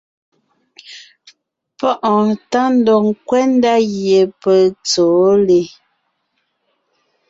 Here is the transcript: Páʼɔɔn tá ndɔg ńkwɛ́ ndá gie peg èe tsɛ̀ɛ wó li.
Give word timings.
Páʼɔɔn 1.79 2.27
tá 2.51 2.61
ndɔg 2.77 3.03
ńkwɛ́ 3.11 3.43
ndá 3.55 3.73
gie 3.91 4.19
peg 4.41 4.59
èe 4.63 4.67
tsɛ̀ɛ 4.85 5.07
wó 5.19 5.31
li. 5.47 5.61